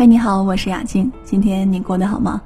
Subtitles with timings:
[0.00, 1.12] 嗨，你好，我是雅静。
[1.24, 2.40] 今天你过得好吗？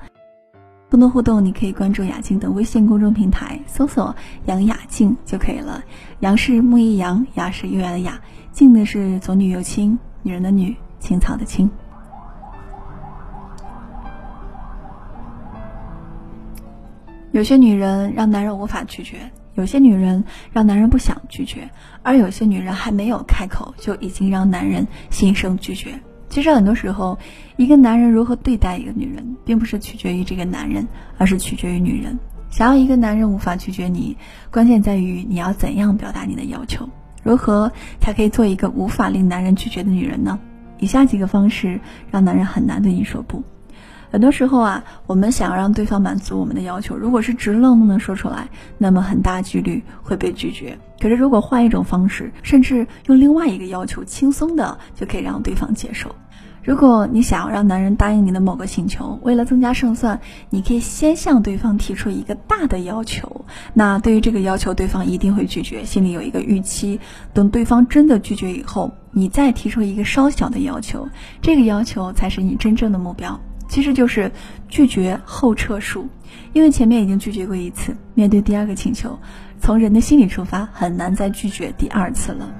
[0.91, 4.13] 更多互动，你可以关注雅静的微信公众平台，搜索
[4.47, 5.81] “杨雅静”就可以了。
[6.19, 8.21] 杨是木易杨，雅是优雅的雅，
[8.51, 11.71] 静的是左女右青，女人的女，青草的青。
[17.31, 21.71] 有些女人让男人无法拒绝，有些女人让男人不想拒绝，
[22.03, 25.97] 而有些女人还没有开口，就已经让男人心生拒绝。
[26.35, 27.17] 其实很多时候，
[27.57, 32.19] 一个男人如何对待一个女人，并不是取决于这个男人，而是取决于女人。
[32.51, 34.17] 想要一个男人无法拒绝你，
[34.51, 36.89] 关键在于你要怎样表达你的要求，
[37.23, 40.41] 如何才可以做一个无法令男人拒绝的女人呢？
[40.81, 41.79] 以下几个方式
[42.11, 43.41] 让男人很难对你说不。
[44.15, 50.79] 很多时候啊，我们想要让对方满足我们的要求，如果是直愣愣的说出来，那么很大几率会被拒绝。
[51.01, 56.15] 可是如果换一种方式，甚至用另外一个要求，轻松的就可以让对方接受。
[56.63, 63.45] 如果你想要让男人答应你的某个请求，为了增加胜算，你可以先向对方提出一个大的要求。
[63.73, 67.01] 那对于这个要求，对方一定会拒绝，心里有一个预期。
[67.33, 71.09] 等对方真的拒绝以后，你再提出一个稍小的要求，
[71.43, 73.41] 这个要求才是你真正的目标。
[73.75, 74.31] 其实就是
[74.69, 76.07] 拒绝后撤术，
[76.53, 79.19] 因为前面已经拒绝过一次，面对第二个请求，
[79.59, 82.55] 从人的心理出发，很难再拒绝第二次了。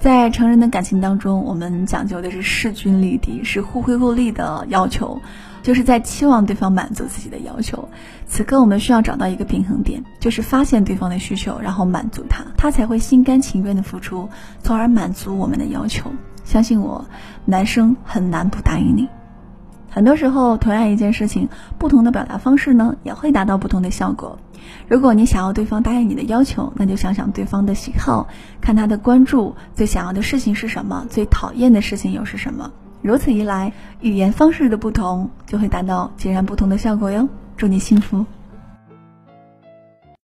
[0.00, 5.20] 在成人的感情当中，我们讲究的是势均力敌，是互惠互利的要求，
[5.62, 7.88] 就是在期望对方满足自己的要求。
[8.26, 14.28] 此刻我们需要找到一个平衡点，就是发现对方的需求，然后满足他，他才会心甘情愿的付出，
[14.64, 16.10] 从而满足我们的要求。
[16.42, 17.06] 相信我，
[17.44, 19.08] 男生很难不答应你。
[19.98, 24.38] 很多时候，同样一件事情，不同的表达方式呢，也会达到不同的效果。
[24.86, 28.28] 如果你想要对方答应你的要求，那就想想对方的喜好，
[28.60, 32.70] 看他的关注，最想要的事情是什么，最讨厌的事情又是什么。
[33.02, 37.28] 如此一来，语言方式的不同，就会达到截然不同的效果哟。
[37.56, 38.24] 祝你幸福。